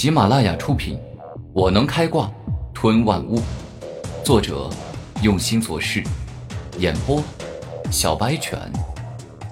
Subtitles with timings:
[0.00, 0.96] 喜马拉雅出品，
[1.52, 2.32] 《我能开挂
[2.72, 3.36] 吞万物》，
[4.24, 4.70] 作者
[5.22, 6.02] 用心做事，
[6.78, 7.22] 演播
[7.92, 8.58] 小白犬，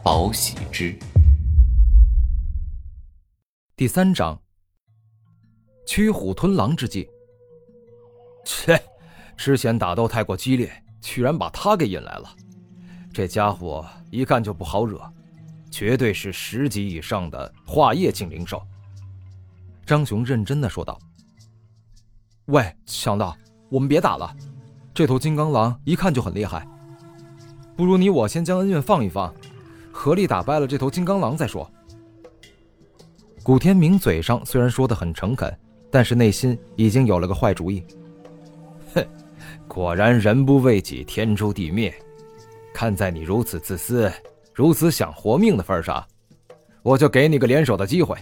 [0.02, 0.98] 宝喜之。
[3.76, 4.40] 第三章，
[5.86, 7.06] 驱虎吞狼之计。
[8.46, 8.82] 切，
[9.36, 10.72] 之前打斗太过激烈，
[11.02, 12.34] 居然把他给引来了。
[13.12, 14.98] 这家伙一看就不好惹，
[15.70, 18.62] 绝对是十级以上的化液境灵兽。
[19.88, 20.98] 张雄认真的说道
[22.52, 23.34] ：“喂，强盗，
[23.70, 24.36] 我们别打了。
[24.92, 26.68] 这头金刚狼一看就很厉害，
[27.74, 29.34] 不如你我先将恩怨放一放，
[29.90, 31.66] 合力打败了这头金刚狼再说。”
[33.42, 35.58] 古天明嘴上虽然说的很诚恳，
[35.90, 37.82] 但是内心已经有了个坏主意。
[38.94, 39.02] 哼，
[39.66, 41.90] 果然人不为己，天诛地灭。
[42.74, 44.12] 看在你如此自私、
[44.52, 46.06] 如此想活命的份上，
[46.82, 48.14] 我就给你个联手的机会。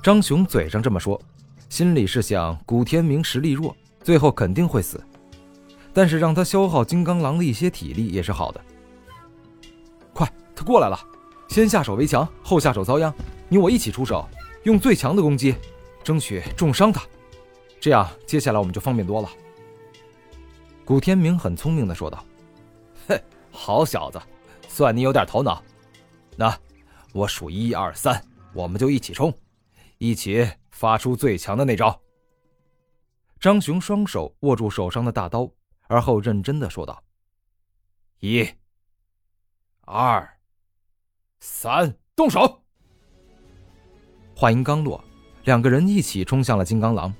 [0.00, 1.20] 张雄嘴上这么说，
[1.68, 5.02] 心里是想古天明实力弱，最后肯定会死。
[5.92, 8.60] 但是让他消耗金刚狼的一些体力也是好的。
[10.14, 10.98] 快，他过来了，
[11.48, 13.12] 先下手为强，后下手遭殃。
[13.48, 14.26] 你我一起出手，
[14.62, 15.56] 用最强的攻击，
[16.04, 17.02] 争取重伤他。
[17.80, 19.28] 这样，接下来我们就方便多了。
[20.84, 22.24] 古天明很聪明的说道。
[23.08, 24.20] 哼，好小子，
[24.68, 25.62] 算你有点头脑。
[26.36, 26.56] 那
[27.12, 29.34] 我数一二三，我们就一起冲，
[29.98, 32.00] 一起发出最强的那招。
[33.38, 35.48] 张雄双手握住手上的大刀，
[35.88, 37.02] 而后认真的说道
[38.20, 38.48] ：“一、
[39.82, 40.28] 二、
[41.40, 42.62] 三，动手！”
[44.34, 45.02] 话音刚落，
[45.44, 47.14] 两个人一起冲向了金刚狼。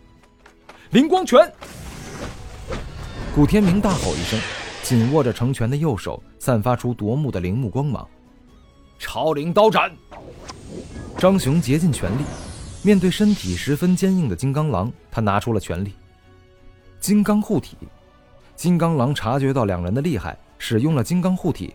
[0.91, 1.53] 灵光拳！
[3.35, 4.41] 古天明大吼一声。
[4.81, 8.09] 紧握着成拳的右手散发出夺目的灵目光芒，
[8.99, 9.95] 超灵刀斩。
[11.19, 12.23] 张雄竭尽全力，
[12.83, 15.93] 面对身体十分坚硬的金刚狼，他拿出了全力。
[17.01, 17.77] 金刚护体，
[18.57, 21.75] 金刚狼察觉到两人的厉害，使用了金刚护体，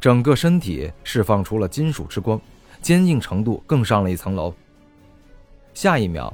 [0.00, 2.40] 整个身体释放出了金属之光，
[2.80, 4.54] 坚硬程度更上了一层楼。
[5.74, 6.32] 下一秒，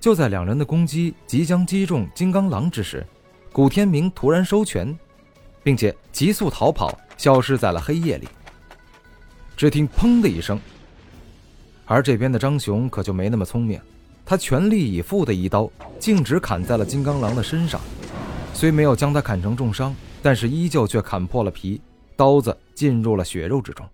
[0.00, 3.06] 就在两人的攻击即将击中金刚狼之时，
[3.52, 4.96] 古天明突然收拳。
[5.64, 8.28] 并且急速逃跑，消失在了黑夜里。
[9.56, 10.60] 只听“砰”的一声，
[11.84, 13.80] 而这边的张雄可就没那么聪明，
[14.24, 17.80] 他全力以赴的一刀，径直砍在了金刚狼的身上。
[18.54, 21.80] 虽没有将他砍成重伤，但是依旧却砍破了皮，
[22.16, 23.86] 刀子进入了血肉之中。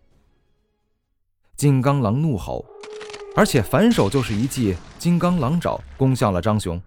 [1.57, 2.65] 金刚狼怒吼，
[3.35, 6.81] 而且反手就是一记金刚狼爪，攻向了张雄。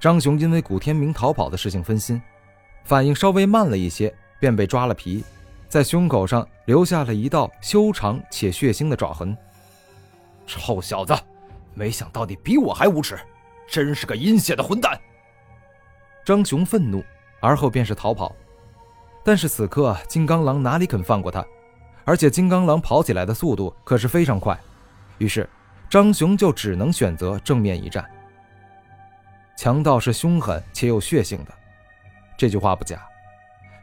[0.00, 2.20] 张雄因为古天明逃跑的事情分心。
[2.84, 5.24] 反应稍微慢了一些，便被抓了皮，
[5.68, 9.36] 在胸口上留下了一道修长且血腥的爪痕。
[10.46, 11.14] 臭小子，
[11.74, 13.18] 没想到你比我还无耻，
[13.68, 14.98] 真是个阴险的混蛋！
[16.24, 17.04] 张雄愤怒，
[17.40, 18.34] 而后便是逃跑。
[19.24, 21.44] 但是此刻金刚狼哪里肯放过他？
[22.04, 24.58] 而且金刚狼跑起来的速度可是非常快，
[25.18, 25.48] 于是
[25.88, 28.04] 张雄就只能选择正面一战。
[29.56, 31.54] 强盗是凶狠且有血性的。
[32.36, 33.00] 这句话不假。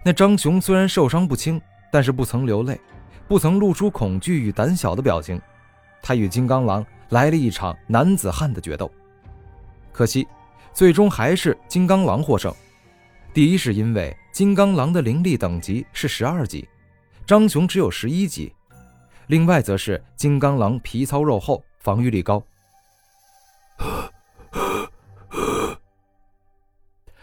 [0.03, 1.59] 那张雄虽然受伤不轻，
[1.91, 2.79] 但是不曾流泪，
[3.27, 5.41] 不曾露出恐惧与胆小的表情。
[6.01, 8.91] 他与金刚狼来了一场男子汉的决斗。
[9.91, 10.27] 可惜，
[10.73, 12.53] 最终还是金刚狼获胜。
[13.33, 16.67] 第一是因为金刚狼的灵力等级是十二级，
[17.25, 18.53] 张雄只有十一级；
[19.27, 22.43] 另外则是金刚狼皮糙肉厚，防御力高。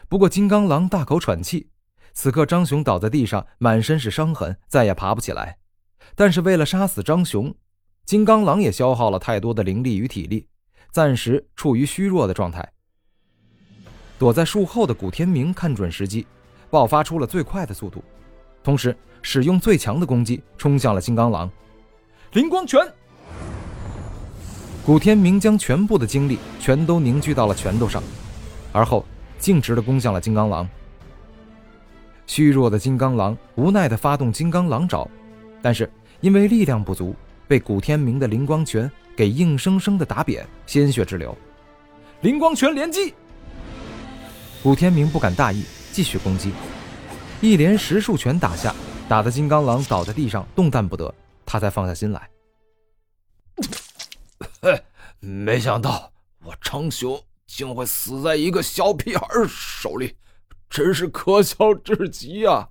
[0.08, 1.68] 不过，金刚狼大口喘气。
[2.14, 5.58] 此刻，张雄倒在地上，满身是伤痕，再也爬不起来。
[6.14, 7.54] 但是，为了杀死张雄，
[8.08, 10.46] 金刚狼也消耗了太多的灵力与体力，
[10.90, 12.66] 暂时处于虚弱的状态。
[14.18, 16.26] 躲在树后的古天明看准时机，
[16.70, 18.02] 爆发出了最快的速度，
[18.64, 21.50] 同时使用最强的攻击冲向了金刚狼。
[22.32, 22.80] 灵光拳！
[24.86, 28.02] 古天明将全部的精力全都凝聚到了拳头上，
[28.72, 29.04] 而后。
[29.38, 30.66] 径直的攻向了金刚狼。
[32.26, 35.06] 虚弱的金刚狼无奈的发动金刚狼爪，
[35.60, 35.88] 但是
[36.22, 37.14] 因为力量不足，
[37.48, 41.36] 被古天明的灵光拳给硬生生的打扁，鲜血直流。
[42.20, 43.14] 灵光拳连击，
[44.62, 46.52] 古天明不敢大意，继续攻击，
[47.40, 48.74] 一连十数拳打下，
[49.08, 51.12] 打得金刚狼倒在地上动弹不得，
[51.46, 52.28] 他才放下心来。
[54.60, 54.80] 嘿，
[55.18, 56.12] 没想到
[56.44, 57.20] 我张雄。
[57.50, 60.14] 竟会死在一个小屁孩手里，
[60.68, 62.68] 真是可笑至极啊！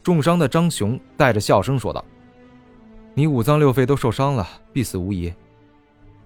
[0.00, 2.04] 重伤的张雄带着笑声说道
[3.14, 5.32] ：“你五脏六肺都受伤了，必死无疑。”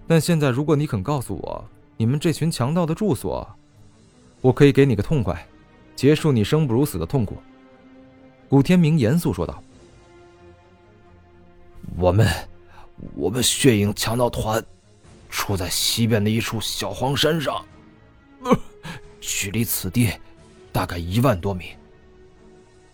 [0.07, 1.65] 但现在如果你肯告诉我
[1.97, 3.47] 你们这群强盗的住所，
[4.39, 5.45] 我可以给你个痛快，
[5.95, 7.37] 结束你生不如死的痛苦。”
[8.47, 9.61] 古天明严肃说道
[11.97, 12.25] ：“我们，
[13.15, 14.63] 我们血影强盗团，
[15.29, 17.65] 处在西边的一处小荒山上，
[19.19, 20.09] 距离此地
[20.71, 21.71] 大概一万多米。”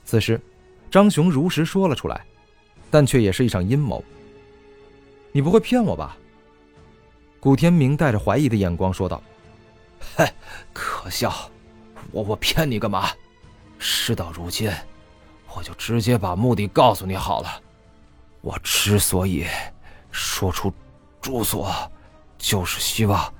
[0.04, 0.42] 此时，
[0.90, 2.26] 张雄如实说了出来，
[2.94, 4.04] 但却也是一场阴谋。
[5.32, 6.16] 你不会骗我吧？
[7.40, 9.20] 古天明带着怀疑的眼光说道
[10.16, 10.24] ：“嘿，
[10.72, 11.50] 可笑！
[12.12, 13.10] 我我骗你干嘛？
[13.80, 14.72] 事到如今，
[15.56, 17.60] 我就直接把目的告诉你好了。
[18.42, 19.48] 我之所以
[20.12, 20.72] 说出
[21.20, 21.74] 住所，
[22.38, 23.34] 就是希望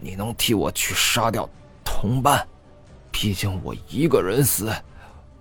[0.00, 1.46] 你能替我去杀掉
[1.84, 2.48] 同伴。
[3.12, 4.72] 毕竟我一个人死。”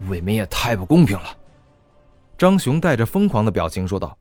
[0.09, 1.38] 未免也太不公平了，
[2.38, 4.18] 张雄带着疯狂的表情说道：“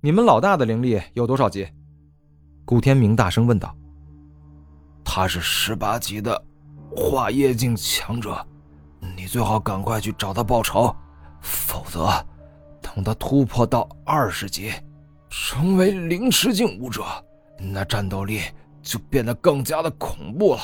[0.00, 1.68] 你们老大的灵力有多少级？”
[2.64, 3.76] 古天明大声问道
[5.04, 6.44] ：“他是十八级的
[6.96, 8.44] 化液境强者，
[9.16, 10.94] 你最好赶快去找他报仇，
[11.40, 12.08] 否则
[12.80, 14.72] 等他突破到二十级，
[15.30, 17.04] 成为灵池境武者，
[17.58, 18.40] 那战斗力
[18.82, 20.60] 就变得更加的恐怖了。”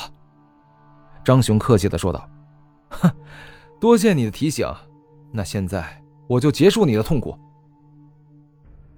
[1.23, 2.29] 张雄客气的说道
[2.89, 3.11] ：“哼。”
[3.79, 4.65] 多谢你的提醒，
[5.31, 7.37] 那现在我就结束你的痛苦。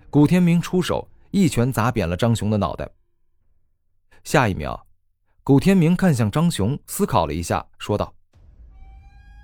[0.10, 2.90] 古天明出手，一拳砸扁了张雄的脑袋。
[4.24, 4.86] 下一秒，
[5.44, 8.14] 古天明看向张雄，思考了一下，说道：“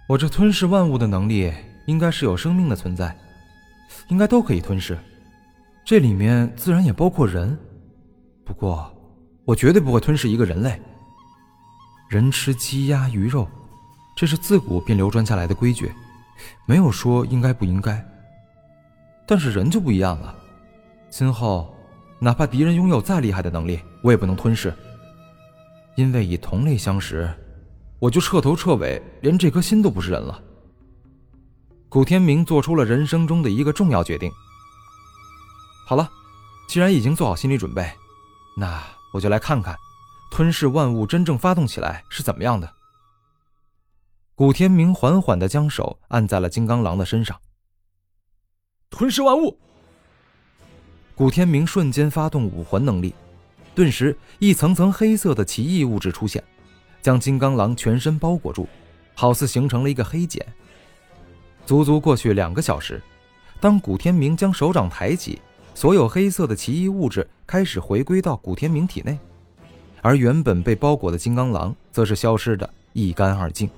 [0.10, 1.52] 我这吞噬万物的能力，
[1.88, 3.16] 应该是有生命的存在，
[4.08, 4.98] 应该都可以吞噬。
[5.86, 7.58] 这里面自然也包括人，
[8.46, 8.92] 不过
[9.46, 10.82] 我绝对不会吞噬一个人类。
[12.10, 13.48] 人吃鸡鸭鱼肉。”
[14.14, 15.92] 这是自古便流传下来的规矩，
[16.66, 18.06] 没有说应该不应该。
[19.26, 20.36] 但是人就不一样了，
[21.10, 21.74] 今后
[22.20, 24.74] 哪怕敌人拥有再厉害的能力，我也不能吞噬，
[25.96, 27.32] 因为以同类相食，
[28.00, 30.42] 我就彻头彻尾连这颗心都不是人了。
[31.88, 34.32] 古天明做出了人生中的一个重要决定。
[35.88, 36.10] 好了，
[36.68, 37.90] 既然已经做好心理准备，
[38.58, 38.82] 那
[39.14, 39.76] 我就来看看，
[40.32, 42.74] 吞噬万物真正发动起来是怎么样的。
[44.42, 47.40] 古天明缓缓的将手按在了金刚狼的身上，
[48.90, 49.56] 吞噬万物。
[51.14, 53.14] 古天明瞬间发动武魂能力，
[53.76, 56.44] 顿时一层层黑色的奇异物质出现，
[57.04, 58.68] 将金刚狼全身包裹住，
[59.14, 60.44] 好似形成了一个黑茧。
[61.68, 63.00] 足足过去两个小时，
[63.60, 65.40] 当古天明将手掌抬起，
[65.76, 69.20] 所有黑色的奇异物质开始回归到古天明体内，
[70.02, 73.70] 而原本被包裹的金刚狼则是消失的一干二净。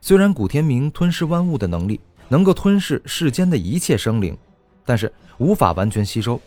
[0.00, 4.36] 虽然古天明吞噬万物的能力能够吞噬世间的一切生灵，
[4.84, 6.40] 但是无法完全吸收。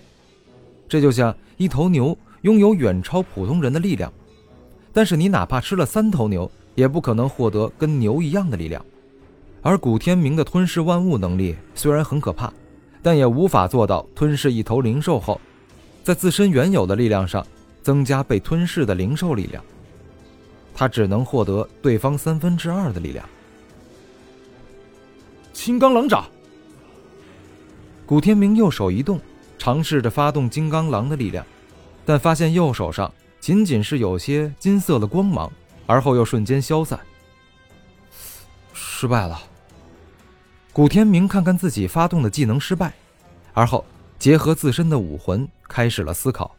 [0.89, 4.11] 这就像一头牛拥有远超普通人的力量，
[4.91, 8.83] 但是你哪怕吃了三头牛，也不可能获得跟牛一样的力量。
[9.61, 12.51] 而古天明的吞噬万物能力虽然很可怕，
[13.01, 15.39] 但也无法做到吞噬一头灵兽后，
[16.03, 17.45] 在自身原有的力量上
[17.81, 19.63] 增加被吞噬的灵兽力量。
[20.73, 23.23] 他只能获得对方三分之二的力量。
[25.63, 26.25] 金刚狼爪。
[28.05, 29.17] 古天明右手一动，
[29.57, 31.45] 尝试着发动金刚狼的力量，
[32.05, 35.49] 但发现右手上仅仅是有些金色的光芒，
[35.85, 36.99] 而后又瞬间消散。
[38.73, 39.41] 失败了。
[40.73, 42.93] 古天明看看自己发动的技能失败，
[43.53, 43.85] 而后
[44.19, 46.53] 结合自身的武魂，开始了思考。